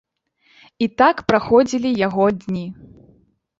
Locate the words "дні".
2.43-2.67